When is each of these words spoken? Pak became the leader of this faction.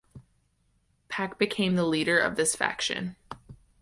Pak 1.09 1.37
became 1.37 1.75
the 1.75 1.83
leader 1.85 2.17
of 2.17 2.35
this 2.35 2.55
faction. 2.55 3.17